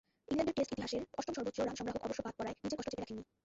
[0.29, 3.23] ইংল্যান্ডের টেস্ট ইতিহাসের অষ্টম সর্বোচ্চ রানসংগ্রাহক অবশ্য বাদ পড়ায় নিজের কষ্ট চেপে রাখেননি।